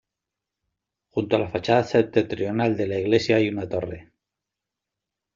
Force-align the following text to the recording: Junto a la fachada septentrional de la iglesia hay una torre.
Junto 1.11 1.35
a 1.35 1.37
la 1.37 1.47
fachada 1.47 1.83
septentrional 1.83 2.75
de 2.75 2.87
la 2.87 2.97
iglesia 2.99 3.35
hay 3.35 3.49
una 3.49 3.69
torre. 3.69 4.11